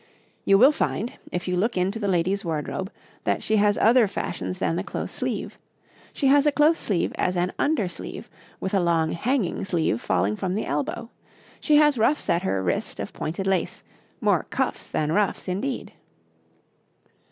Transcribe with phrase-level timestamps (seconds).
[0.45, 2.91] You will find, if you look into the lady's wardrobe,
[3.23, 5.59] that she has other fashions than the close sleeve:
[6.11, 8.27] she has a close sleeve as an under sleeve,
[8.59, 11.11] with a long hanging sleeve falling from the elbow;
[11.59, 13.83] she has ruffs at her wrist of pointed lace,
[14.21, 15.93] more cuffs than ruffs, indeed.